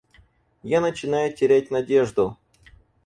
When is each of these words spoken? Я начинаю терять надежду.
Я 0.63 0.81
начинаю 0.81 1.31
терять 1.31 1.69
надежду. 1.69 2.35